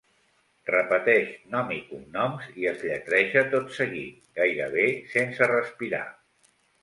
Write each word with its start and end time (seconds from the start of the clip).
Repeteix 0.69 1.33
nom 1.55 1.69
i 1.75 1.77
cognom 1.89 2.39
i 2.63 2.65
els 2.71 2.81
lletreja 2.87 3.43
tot 3.53 3.69
seguit, 3.77 4.17
gairebé 4.41 4.87
sense 5.15 5.51
respirar. 5.55 6.03